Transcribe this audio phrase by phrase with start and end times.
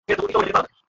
[0.07, 0.75] কিন্তু এটা কী?